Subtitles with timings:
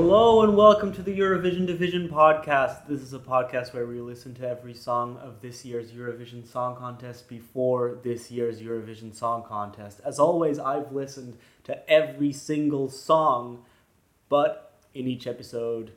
[0.00, 2.86] Hello and welcome to the Eurovision Division podcast.
[2.86, 6.76] This is a podcast where we listen to every song of this year's Eurovision Song
[6.76, 10.00] Contest before this year's Eurovision Song Contest.
[10.04, 13.64] As always, I've listened to every single song,
[14.28, 15.90] but in each episode,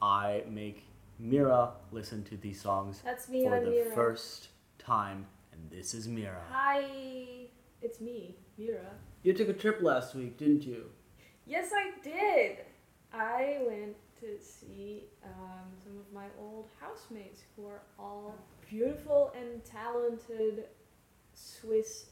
[0.00, 0.84] I make
[1.18, 3.90] Mira listen to these songs That's me, for I'm the Mira.
[3.92, 5.26] first time.
[5.52, 6.42] And this is Mira.
[6.52, 6.84] Hi,
[7.82, 8.92] it's me, Mira.
[9.24, 10.90] You took a trip last week, didn't you?
[11.44, 12.58] Yes, I did.
[13.12, 18.34] I went to see um, some of my old housemates who are all
[18.68, 20.64] beautiful and talented
[21.34, 22.06] Swiss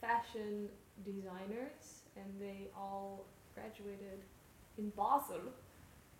[0.00, 0.68] fashion
[1.04, 4.20] designers, and they all graduated
[4.78, 5.40] in Basel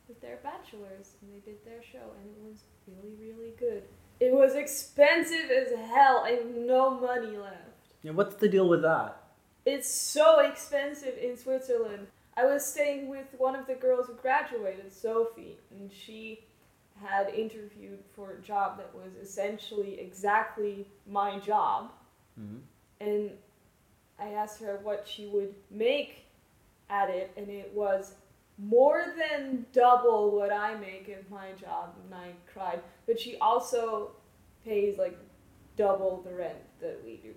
[0.09, 3.83] with their bachelors, and they did their show, and it was really, really good.
[4.20, 6.22] It was expensive as hell.
[6.25, 7.89] I have no money left.
[8.02, 9.20] Yeah, what's the deal with that?
[9.67, 12.06] It's so expensive in Switzerland.
[12.36, 16.44] I was staying with one of the girls who graduated, Sophie, and she
[17.00, 21.92] had interviewed for a job that was essentially exactly my job.
[22.38, 22.62] Mhm.
[23.00, 23.38] And
[24.18, 26.24] I asked her what she would make
[26.88, 28.14] at it, and it was
[28.58, 32.82] more than double what I make at my job, and I cried.
[33.06, 34.12] But she also
[34.64, 35.18] pays like
[35.77, 37.34] double the rent that we do,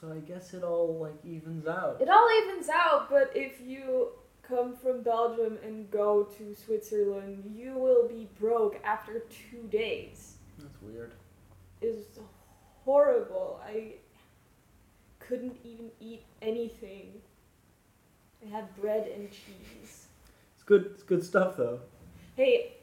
[0.00, 0.12] so.
[0.12, 1.98] I guess it all like evens out.
[2.00, 4.08] It all evens out, but if you
[4.42, 10.36] come from Belgium and go to Switzerland, you will be broke after two days.
[10.58, 11.12] That's weird.
[11.80, 12.18] It's
[12.84, 13.60] horrible.
[13.66, 13.94] I
[15.20, 17.12] couldn't even eat anything.
[18.44, 20.06] I had bread and cheese.
[20.54, 20.90] It's good.
[20.94, 21.80] It's good stuff though.
[22.36, 22.74] Hey,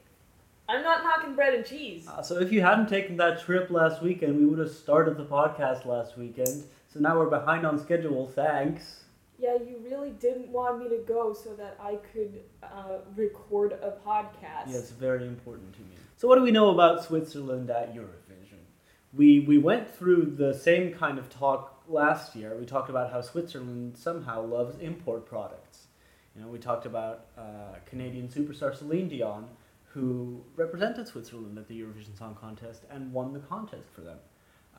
[0.68, 2.08] I'm not knocking bread and cheese.
[2.08, 5.26] Uh, so if you hadn't taken that trip last weekend, we would have started the
[5.26, 6.64] podcast last weekend.
[6.96, 8.26] So now we're behind on schedule.
[8.26, 9.04] Thanks.
[9.38, 13.96] Yeah, you really didn't want me to go so that I could uh, record a
[14.08, 14.70] podcast.
[14.70, 15.98] Yeah, it's very important to me.
[16.16, 18.62] So what do we know about Switzerland at Eurovision?
[19.14, 22.56] We we went through the same kind of talk last year.
[22.58, 25.88] We talked about how Switzerland somehow loves import products.
[26.34, 29.50] You know, we talked about uh, Canadian superstar Celine Dion,
[29.84, 34.20] who represented Switzerland at the Eurovision Song Contest and won the contest for them.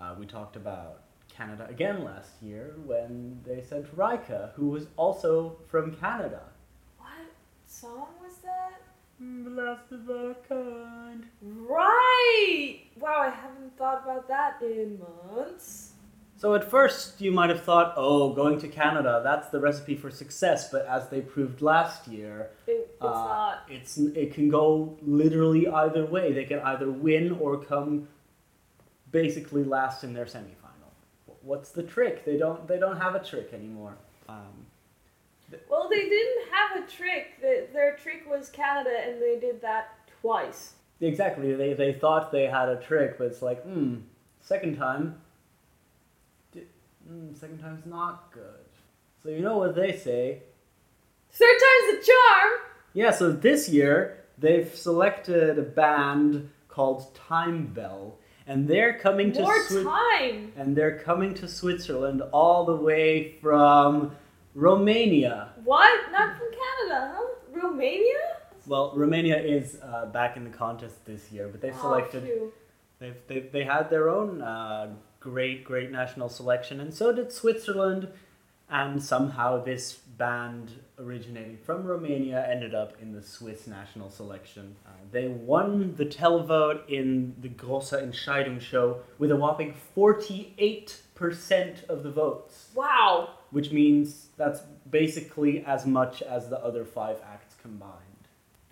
[0.00, 1.02] Uh, we talked about
[1.36, 6.42] Canada again last year when they sent Rykka, who was also from Canada.
[6.98, 7.10] What
[7.66, 8.80] song was that?
[9.20, 11.24] The last of our kind.
[11.42, 12.80] Right!
[12.98, 15.00] Wow, I haven't thought about that in
[15.34, 15.92] months.
[16.38, 20.10] So at first you might have thought, oh, going to Canada, that's the recipe for
[20.10, 20.70] success.
[20.70, 23.62] But as they proved last year, It, it's uh, not.
[23.70, 26.32] it's it can go literally either way.
[26.32, 28.08] They can either win or come
[29.10, 30.75] basically last in their semifinal.
[31.46, 32.24] What's the trick?
[32.24, 33.94] They don't they don't have a trick anymore.
[34.28, 34.66] Um,
[35.70, 37.40] Well, they didn't have a trick.
[37.40, 39.84] The, their trick was Canada, and they did that
[40.20, 40.74] twice.
[41.00, 41.54] exactly.
[41.54, 43.96] They they thought they had a trick, but it's like, hmm,
[44.40, 45.20] second time.
[46.52, 46.66] di-
[47.08, 48.66] Mm, second time's not good.
[49.22, 50.42] So you know what they say.
[51.30, 52.50] Third time's the charm!
[52.94, 58.14] Yeah, so this year they've selected a band called Timebelle,
[58.46, 60.52] and they're coming to More Swi- time!
[60.56, 64.12] and they're coming to Switzerland all the way from
[64.54, 65.50] Romania.
[65.64, 66.10] What?
[66.12, 67.26] Not from Canada, huh?
[67.52, 68.14] Romania?
[68.66, 72.28] Well, Romania is uh, back in the contest this year, but they've Oh, selected.
[72.98, 78.08] they've, they've they had their own uh, great great national selection, and so did Switzerland.
[78.68, 84.76] And somehow this band originating from Romania ended up in the Swiss national selection.
[84.86, 92.02] Uh, they won the televote in the Grosse Entscheidung show with a whopping 48% of
[92.02, 93.30] the votes, Wow.
[93.50, 94.60] which means that's
[94.90, 97.92] basically as much as the other five acts combined.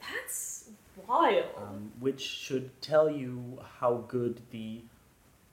[0.01, 0.71] That's
[1.07, 1.45] wild.
[1.57, 4.83] Um, which should tell you how good the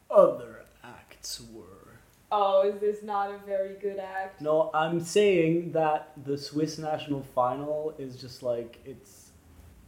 [0.10, 1.64] other acts were.
[2.32, 4.42] Oh, is this not a very good act?
[4.42, 9.32] No, I'm saying that the Swiss national final is just like it's.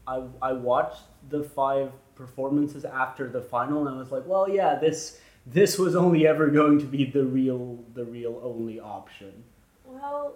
[0.06, 4.76] I I watched the five performances after the final and I was like, well, yeah,
[4.76, 9.44] this this was only ever going to be the real the real only option.
[9.86, 10.36] Well,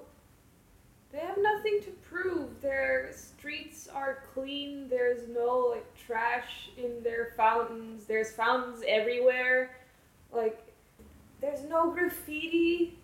[1.12, 2.62] they have nothing to prove.
[2.62, 4.88] Their streets are clean.
[4.89, 8.06] There's no like trash in their fountains.
[8.06, 9.77] There's fountains everywhere.
[10.31, 10.66] Like
[11.42, 12.98] there's no graffiti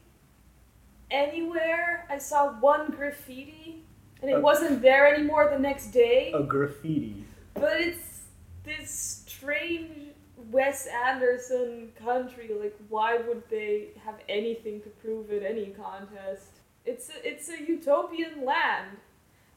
[1.11, 2.05] anywhere.
[2.09, 3.83] I saw one graffiti
[4.21, 4.41] and it Okay.
[4.43, 6.31] wasn't there anymore the next day.
[6.33, 7.25] A graffiti.
[7.53, 8.21] But it's
[8.63, 8.89] this
[9.27, 10.13] strange
[10.51, 12.49] Wes Anderson country.
[12.59, 16.47] Like, why would they have anything to prove at any contest?
[16.85, 18.97] It's a, it's a utopian land.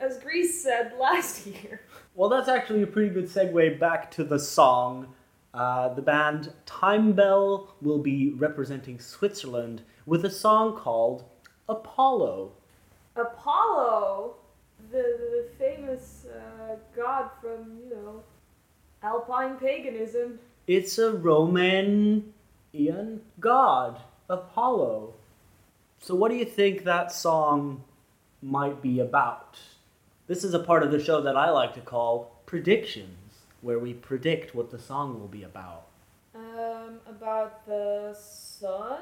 [0.01, 1.81] as Greece said last year.
[2.15, 5.15] Well, that's actually a pretty good segue back to the song.
[5.57, 11.25] Uh, the band Timebelle will be representing Switzerland with a song called
[11.69, 12.53] Apollo.
[13.17, 14.35] Apollo,
[14.91, 18.23] the, the famous uh, god from, you know,
[19.03, 20.39] Alpine paganism.
[20.67, 22.25] It's a Romanian
[23.41, 25.15] god, Apollo.
[26.01, 27.83] So, what do you think that song
[28.43, 29.59] might be about?
[30.27, 33.26] This is a part of the show that I like to call predictions,
[33.67, 35.87] where we predict what the song will be about.
[36.37, 39.01] Um, about the sun?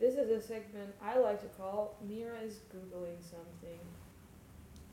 [0.00, 3.78] This is a segment I like to call Mira is Googling something.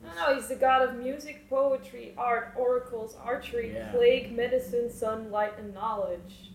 [0.04, 3.90] No, don't he's the god of music, poetry, art, oracles, archery, Yeah.
[3.94, 6.52] plague, medicine, sunlight, and knowledge.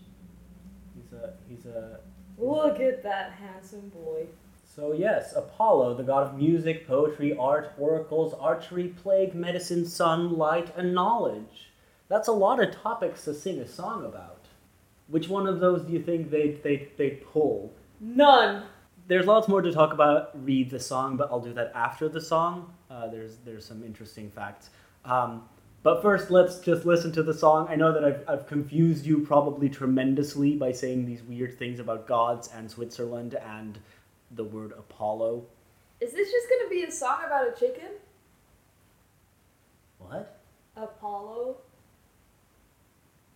[0.93, 1.99] He's a he's a
[2.37, 4.27] Look at that handsome boy.
[4.63, 10.71] So, yes, Apollo, the god of music, poetry, art, oracles, archery, plague, medicine, sun, light,
[10.77, 11.68] and knowledge.
[12.09, 14.47] That's a lot of topics to sing a song about.
[15.07, 17.71] Which one of those do you think they'd, they'd, they'd pull?
[17.99, 18.63] None.
[19.07, 22.21] There's lots more to talk about, read the song, but I'll do that after the
[22.21, 22.73] song.
[22.89, 24.69] Uh, there's, there's some interesting facts.
[25.05, 25.43] Um,
[25.81, 27.67] but first, let's just listen to the song.
[27.69, 32.07] I know that I've, I've confused you probably tremendously by saying these weird things about
[32.07, 33.79] gods and Switzerland and
[34.31, 35.45] the word Apollo.
[36.01, 37.91] Is this just gonna be a song about a chicken?
[39.99, 40.39] What?
[40.75, 41.57] Apollo?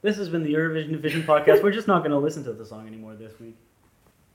[0.04, 1.64] This has been the Eurovision Vision podcast.
[1.64, 3.56] We're just not going to listen to the song anymore this week.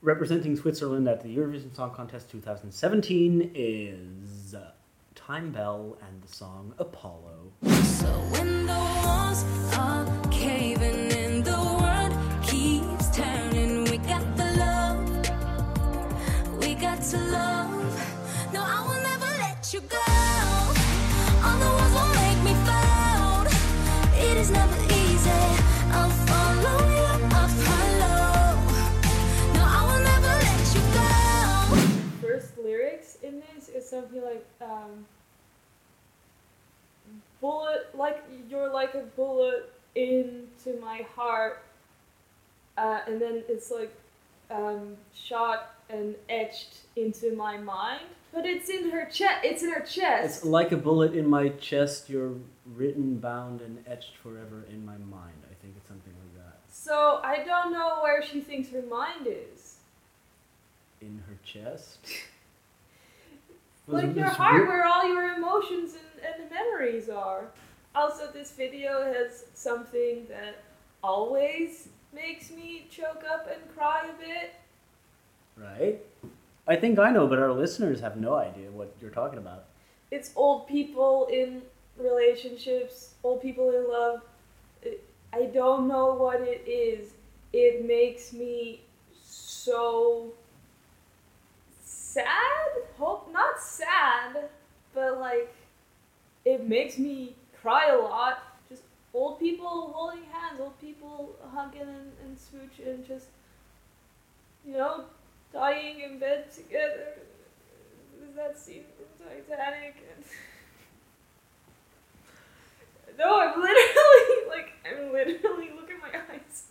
[0.00, 4.70] Representing Switzerland at the Eurovision Song Contest 2017 is uh,
[5.15, 7.53] Timebelle and the song Apollo.
[7.82, 9.44] So when the walls
[9.76, 12.17] are caving in, the world
[12.47, 13.85] keeps turning.
[13.85, 15.06] We got the love,
[16.61, 18.53] we got to love.
[18.55, 20.07] No, I will never let you go.
[33.88, 35.06] Something like, um,
[37.40, 41.62] bullet, like you're like a bullet into my heart.
[42.76, 43.93] Uh, and then it's like,
[44.50, 48.05] um, shot and etched into my mind.
[48.32, 49.38] But it's in her chest.
[49.43, 50.25] It's in her chest.
[50.25, 52.34] It's like a bullet in my chest, you're
[52.67, 55.34] written, bound, and etched forever in my mind.
[55.50, 56.58] I think it's something like that.
[56.70, 59.76] So I don't know where she thinks her mind is.
[61.00, 61.99] In her chest?
[63.88, 67.44] Like your heart, where all your emotions and, and memories are.
[67.94, 70.62] Also, this video has something that
[71.02, 74.55] always makes me choke up and cry a bit.
[75.56, 76.00] Right?
[76.67, 79.64] I think I know, but our listeners have no idea what you're talking about.
[80.11, 81.62] It's old people in
[81.99, 84.20] relationships, old people in love.
[85.32, 87.12] I don't know what it is.
[87.52, 88.82] It makes me
[89.23, 90.32] so
[92.19, 92.82] sad.
[92.99, 94.49] Hope not sad,
[94.94, 95.55] but like
[96.44, 98.43] it makes me cry a lot.
[98.69, 98.82] Just
[99.15, 103.27] old people holding hands, old people hugging and, and smooching, and just
[104.67, 105.05] you know
[105.53, 107.19] dying in bed together.
[108.19, 109.96] There's that scene from Titanic.
[110.15, 110.25] And
[113.19, 116.65] no, I'm literally like I'm literally look at my eyes.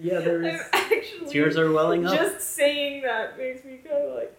[0.00, 2.14] Yeah, there I'm actually Tears are welling up.
[2.14, 4.34] just saying that makes me kind of like.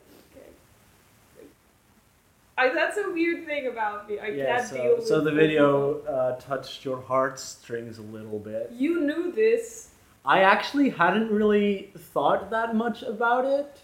[2.60, 4.20] I, that's a weird thing about me.
[4.20, 8.40] I yeah, can't deal so, with so the video uh, touched your heartstrings a little
[8.40, 8.72] bit.
[8.74, 9.92] You knew this.
[10.26, 13.82] I actually hadn't really thought that much about it.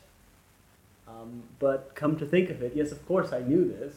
[1.07, 3.93] Um, but come to think of it, yes, of course I knew this.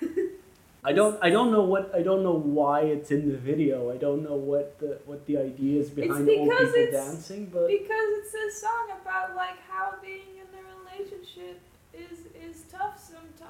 [0.84, 1.18] I don't.
[1.22, 1.92] I don't know what.
[1.94, 3.92] I don't know why it's in the video.
[3.92, 7.46] I don't know what the what the idea is behind because people it's- dancing.
[7.52, 11.60] But Because it's a song about like how being in a relationship
[11.92, 12.96] is is tough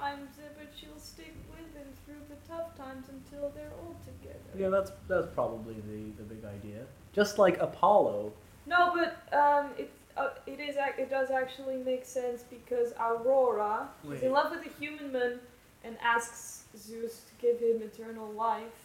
[0.01, 4.39] sometimes, eh, but you'll stick with them through the tough times until they're old together.
[4.59, 6.85] yeah, that's that's probably the the big idea.
[7.13, 8.33] Just like Apollo.
[8.67, 14.23] No, but um, it uh, it is it does actually make sense because Aurora is
[14.23, 15.41] in love with a human man
[15.85, 18.81] and asks Zeus to give him eternal life,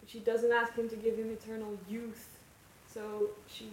[0.00, 2.28] but she doesn't ask him to give him eternal youth,
[2.92, 3.70] so she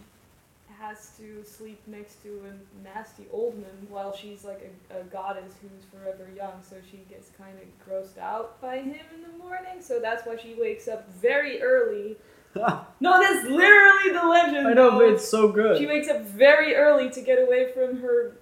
[0.81, 5.53] has to sleep next to a nasty old man while she's like a, a goddess
[5.61, 9.79] who's forever young, so she gets kind of grossed out by him in the morning.
[9.79, 12.17] So that's why she wakes up very early.
[12.99, 14.67] No, that's literally the legend.
[14.67, 15.77] I know, but it's so good.
[15.77, 18.33] She wakes up very early to get away from her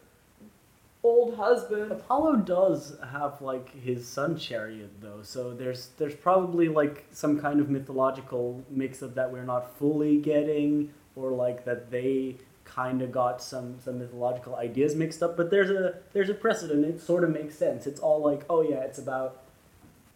[1.04, 1.92] old husband.
[1.92, 7.60] Apollo does have like his sun chariot though, so there's there's probably like some kind
[7.60, 10.92] of mythological mix up that we're not fully getting,
[11.24, 12.36] or like that they
[12.66, 15.36] kind of got some some mythological ideas mixed up.
[15.38, 16.86] But there's a there's a precedent.
[16.86, 17.88] It sort of makes sense.
[17.88, 19.44] It's all like oh yeah, it's about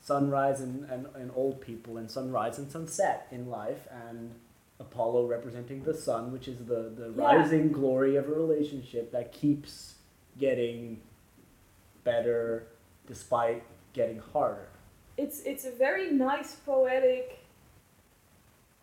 [0.02, 4.32] sunrise and, and, and old people and sunrise and sunset in life and
[4.80, 7.36] Apollo representing the sun, which is the, the Yeah.
[7.38, 9.96] rising glory of a relationship that keeps
[10.38, 11.00] getting
[12.04, 12.68] better
[13.08, 14.68] despite getting harder.
[15.18, 17.40] It's it's a very nice poetic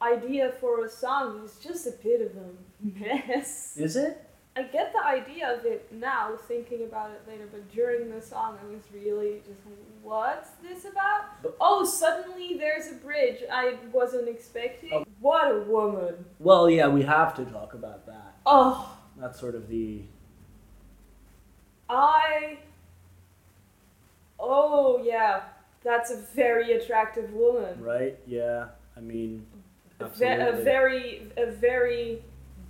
[0.02, 1.42] idea for a song.
[1.44, 3.74] is just a bit of a mess.
[3.78, 4.26] Is it?
[4.56, 8.58] I get the idea of it now, thinking about it later, but during the song,
[8.62, 11.40] I was really just like, what's this about?
[11.42, 14.90] But- oh, suddenly there's a bridge I wasn't expecting.
[14.92, 15.04] Oh.
[15.20, 16.24] What a woman.
[16.40, 18.34] Well, yeah, we have to talk about that.
[18.44, 20.02] Oh, That's sort of the
[21.88, 22.58] I.
[24.38, 25.42] Oh, yeah.
[25.82, 27.80] That's a very attractive woman.
[27.82, 28.18] right.
[28.26, 28.66] Yeah,
[28.96, 29.46] I mean,
[30.00, 32.22] A, ve- a very, a very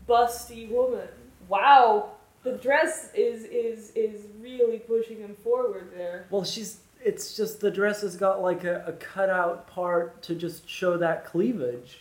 [0.08, 1.08] busty woman.
[1.48, 2.10] Wow.
[2.42, 6.26] The dress is is is really pushing him forward there.
[6.30, 6.80] Well, she's.
[7.02, 11.24] It's just the dress has got like a, a cutout part to just show that
[11.24, 12.00] cleavage.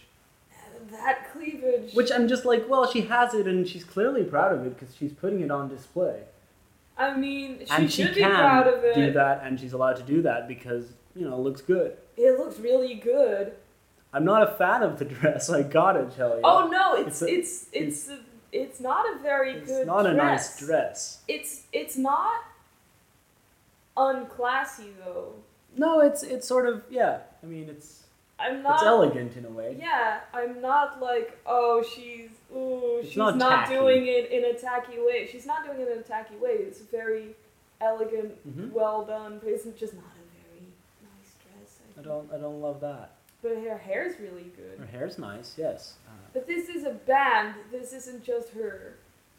[0.91, 1.93] That cleavage.
[1.93, 4.95] Which I'm just like, well, she has it and she's clearly proud of it because
[4.95, 6.23] she's putting it on display.
[6.97, 8.93] I mean, she and she should be proud of it.
[8.95, 11.95] do that, and she's allowed to do that because you know it looks good.
[12.17, 13.53] It looks really good.
[14.13, 15.49] I'm not a fan of the dress.
[15.49, 16.41] I gotta tell you.
[16.43, 18.19] Oh no, it's It's a- it's it's a,
[18.51, 19.79] it's not a very it's good.
[19.81, 20.67] It's not a nice dress.
[20.67, 21.21] dress.
[21.27, 22.41] It's it's not
[23.97, 25.33] unclassy though.
[25.77, 27.19] No, it's it's sort of yeah.
[27.43, 28.03] I mean, it's
[28.39, 28.75] I'm not.
[28.75, 29.75] it's elegant in a way.
[29.79, 34.53] Yeah, I'm not like oh she's ooh It's she's not not, doing it in a
[34.57, 35.27] tacky way.
[35.31, 36.51] She's not doing it in a tacky way.
[36.53, 37.35] It's very
[37.81, 38.71] elegant, Mhm.
[38.71, 40.65] well done, but it's just not a very
[41.03, 41.79] nice dress.
[41.89, 42.07] I think.
[42.07, 43.11] don't I don't love that.
[43.41, 44.79] But her hair's really good.
[44.79, 45.95] Her hair's nice, yes.
[46.07, 47.55] Uh, But this is a band.
[47.71, 48.95] This isn't just her.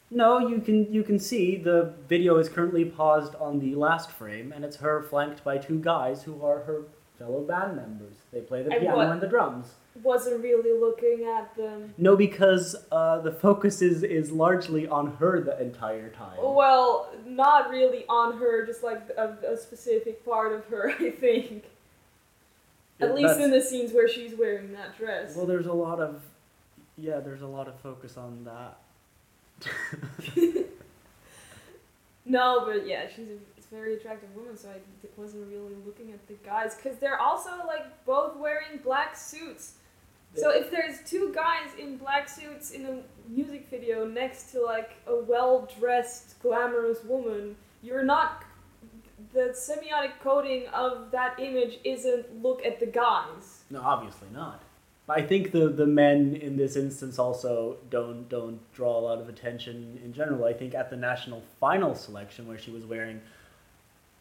[0.09, 4.51] no, you can you can see the video is currently paused on the last frame,
[4.51, 6.81] and it's her flanked by two guys who are her
[7.19, 8.15] fellow band members.
[8.33, 9.67] They play the And piano what- and the drums.
[10.03, 11.93] Wasn't really looking at them.
[11.97, 16.37] No, because uh, the focus is, is largely on her the entire time.
[16.41, 21.65] Well, not really on her, just like a, a specific part of her, I think.
[23.01, 25.35] At least in the scenes where she's wearing that dress.
[25.35, 26.21] Well, there's a lot of,
[26.97, 28.77] yeah, there's a lot of focus on that.
[32.25, 34.75] No, but yeah, she's a very attractive woman, so I
[35.17, 39.73] wasn't really looking at the guys because they're also like both wearing black suits.
[40.33, 44.91] So if there's two guys in black suits in a music video next to like
[45.07, 48.45] a well-dressed, glamorous woman, you're not.
[49.33, 53.63] The semiotic coding of that image isn't look at the guys.
[53.69, 54.61] No, obviously not.
[55.09, 59.27] I think the, the men in this instance also don't don't draw a lot of
[59.27, 60.45] attention in general.
[60.45, 63.21] I think at the national final selection where she was wearing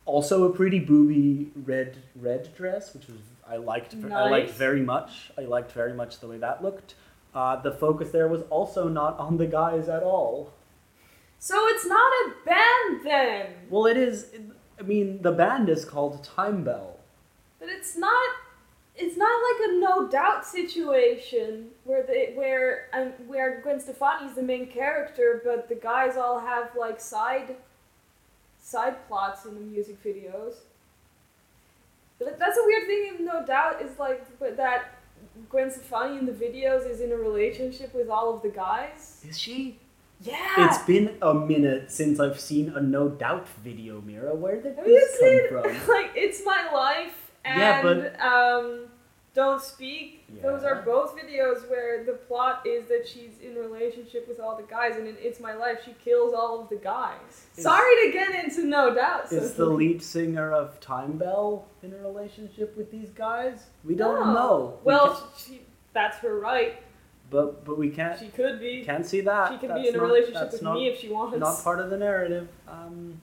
[0.05, 5.31] also a pretty booby red red dress, which was I liked I liked very much.
[5.39, 6.95] I liked very much the way that looked.
[7.35, 10.53] Uh, the focus there was also not on the guys at all.
[11.39, 13.47] So it's not a band then.
[13.71, 14.27] Well, it is.
[14.81, 16.97] I mean, the band is called Timebelle.
[17.59, 18.31] But it's not.
[18.97, 24.43] It's not like a No Doubt situation where they where um, where Gwen Stefani's the
[24.43, 27.57] main character, but the guys all have like side
[28.61, 30.55] side plots in the music videos.
[32.19, 33.17] But that's a weird thing.
[33.19, 34.95] In No Doubt is like but that
[35.51, 39.25] Gwen Stefani in the videos is in a relationship with all of the guys.
[39.29, 39.79] Is she?
[40.23, 40.67] Yeah.
[40.69, 44.35] It's been a minute since I've seen a No Doubt video, Mira.
[44.35, 45.73] Where did Have this seen come from?
[45.89, 48.87] like It's My Life and Yeah, but- um,
[49.33, 50.25] Don't Speak?
[50.43, 54.57] Those are both videos where the plot is that she's in a relationship with all
[54.57, 57.47] the guys, and in It's My Life, she kills all of the guys.
[57.57, 59.33] Is- Sorry to get into No Doubt.
[59.33, 63.65] Is so- the lead singer of Timebelle in a relationship with these guys?
[63.85, 64.35] We don't No.
[64.35, 64.79] know.
[64.85, 65.63] We Well, she,
[65.95, 66.75] that's her right.
[67.31, 68.85] But but we can't She could be.
[68.85, 69.61] can't see that.
[69.61, 71.39] She That's be in a relationship with not, me if she wants.
[71.39, 72.49] Not part of the narrative.
[72.69, 73.21] Um,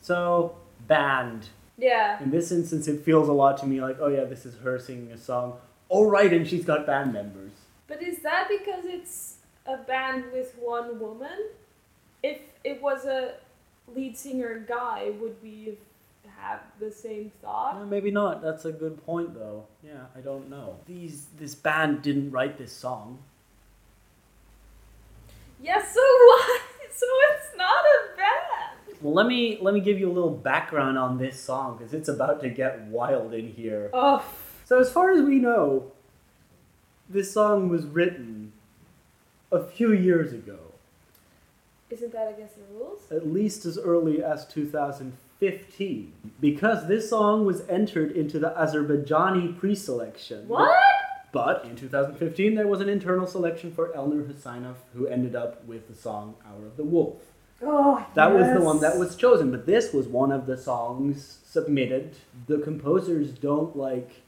[0.00, 1.48] so band.
[1.76, 2.22] yeah.
[2.22, 4.78] In this instance, it feels a lot to me like, oh yeah, this is her
[4.78, 5.58] singing a song.
[5.90, 7.52] Oh right, and she's got band members.
[7.86, 11.50] But is that because it's a band with one woman?
[12.22, 13.34] If it was a
[13.94, 15.76] lead singer guy, would we have
[16.78, 17.76] the same thought?
[17.76, 18.42] Uh, maybe not.
[18.42, 19.66] That's a good point, though.
[19.82, 20.76] Yeah, I don't know.
[20.86, 23.18] These this band didn't write this song.
[25.62, 26.60] Yes, so what?
[26.92, 28.98] So it's not a band.
[29.02, 32.08] Well, let me let me give you a little background on this song because it's
[32.08, 33.90] about to get wild in here.
[33.92, 34.24] Oh,
[34.64, 35.92] So, as far as we know,
[37.08, 38.52] this song was written
[39.52, 40.58] a few years ago,
[41.90, 43.00] isn't that against the rules?
[43.12, 44.46] at least as early as
[45.40, 50.48] 2015, because this song was entered into the Azerbaijani pre-selection.
[50.48, 50.74] What?
[51.32, 55.88] But in 2015, there was an internal selection for Elnur Huseynov, who ended up with
[55.88, 57.16] the song "Hour of the Wolf."
[57.62, 61.38] Oh, That was the one that was chosen, but this was one of the songs
[61.44, 62.16] submitted.
[62.46, 64.22] The composers don't like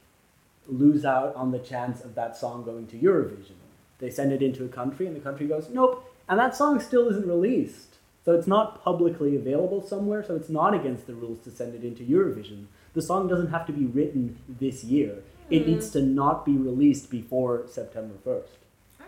[0.67, 3.57] lose out on the chance of that song going to Eurovision.
[3.97, 7.07] They send it into a country, and the country goes, nope, and that song still
[7.09, 7.88] isn't released.
[8.25, 11.83] So it's not publicly available somewhere, so it's not against the rules to send it
[11.83, 12.65] into Eurovision.
[12.93, 15.23] The song doesn't have to be written this year.
[15.49, 15.71] It Hmm.
[15.71, 18.57] needs to not be released before September 1st.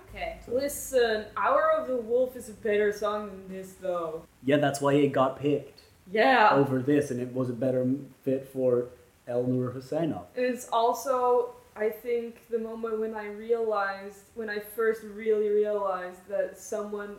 [0.09, 0.39] Okay.
[0.47, 4.23] Listen, Hour of the Wolf is a better song than this, though.
[4.43, 5.79] Yeah, that's why it got picked.
[6.11, 6.49] Yeah.
[6.55, 7.85] over this, and it was a better
[8.23, 8.87] fit for
[9.29, 10.23] Elnur Huseynov.
[10.35, 16.27] And it's also, I think, the moment when I realized, when I first really realized
[16.27, 17.17] that someone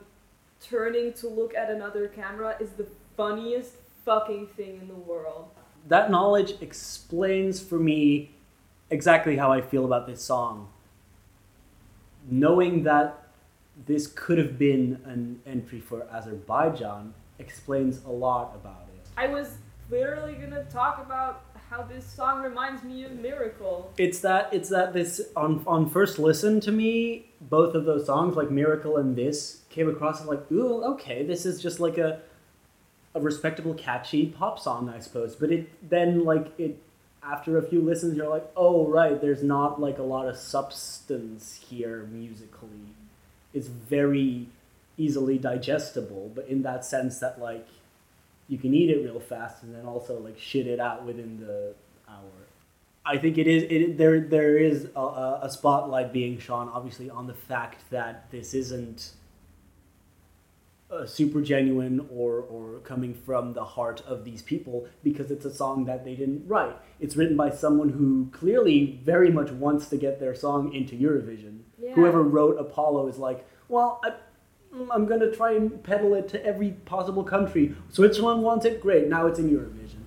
[0.62, 5.50] turning to look at another camera is the funniest fucking thing in the world.
[5.88, 8.30] That knowledge explains for me
[8.90, 10.68] exactly how I feel about this song.
[12.30, 13.18] Knowing that
[13.86, 19.08] this could have been an entry for Azerbaijan explains a lot about it.
[19.16, 19.56] I was
[19.90, 23.90] literally gonna talk about how this song reminds me of Miracle.
[23.96, 28.36] It's that it's that this on on first listen to me, both of those songs
[28.36, 32.20] like Miracle and this came across as like, ooh, okay, this is just like a
[33.14, 35.34] a respectable, catchy pop song, I suppose.
[35.34, 36.78] But it then like it
[37.22, 41.64] after a few listens, you're like, oh right, there's not like a lot of substance
[41.70, 42.94] here musically.
[43.54, 44.48] It's very
[44.98, 47.66] easily digestible, but in that sense that like
[48.48, 51.74] you can eat it real fast and then also like shit it out within the
[52.08, 52.30] hour.
[53.04, 57.10] I think it is it there there is a- a, a spotlight being shone obviously
[57.10, 59.12] on the fact that this isn't
[60.90, 65.52] uh, super genuine or or coming from the heart of these people because it's a
[65.52, 66.76] song that they didn't write.
[67.00, 71.60] It's written by someone who clearly very much wants to get their song into Eurovision.
[71.80, 71.94] Yeah.
[71.94, 74.12] Whoever wrote Apollo is like, well, I,
[74.74, 77.74] mm, I'm gonna try and peddle it to every possible country.
[77.90, 79.08] Switzerland wants it, great.
[79.08, 79.98] Now it's in Eurovision.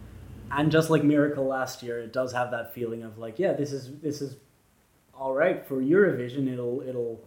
[0.51, 3.71] And just like Miracle last year, it does have that feeling of like, yeah, this
[3.71, 4.35] is this is
[5.13, 6.51] all right for Eurovision.
[6.51, 7.21] It'll it'll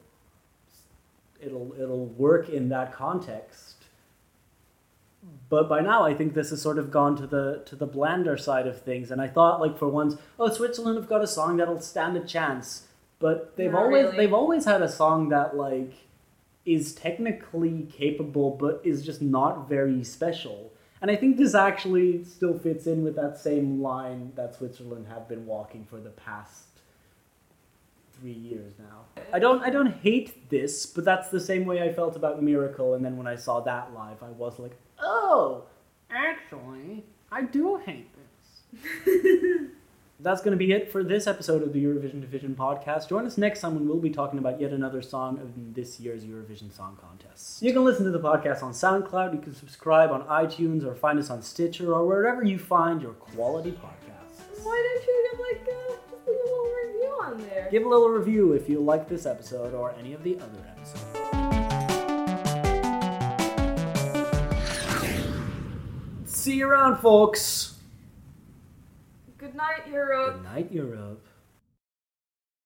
[1.41, 3.75] it'll it'll work in that context.
[5.51, 8.37] But by now, I think this has sort of gone to the to the blander
[8.37, 9.11] side of things.
[9.11, 12.25] And I thought, like for once, oh, Switzerland have got a song that'll stand a
[12.25, 12.87] chance.
[13.19, 14.17] But they've Not always really.
[14.17, 15.93] they've always had a song that like
[16.69, 20.71] is technically capable, but is just not very special.
[21.01, 25.29] And I think this actually still fits in with that same line that Switzerland have
[25.29, 26.67] been walking for the past
[28.21, 29.23] three years now.
[29.33, 32.95] I don't I don't hate this, but that's the same way I felt about Miracle.
[32.95, 35.65] And then when I saw that live, I was like, oh,
[36.11, 38.81] actually, I do hate this.
[40.29, 43.09] That's going to be it for this episode of the Eurovision Division podcast.
[43.09, 46.23] Join us next time when we'll be talking about yet another song of this year's
[46.23, 47.63] Eurovision Song Contest.
[47.63, 51.19] You can listen to the podcast on SoundCloud, you can subscribe on iTunes, or find
[51.19, 54.63] us on Stitcher, or wherever you find your quality podcasts.
[54.63, 57.69] Why don't you give like a, just a little review on there?
[57.71, 61.09] Give a little review if you like this episode or any of the other episodes.
[66.27, 67.78] See you around, folks.
[69.59, 70.35] Night, Europe.
[70.35, 71.28] Good night, Europe.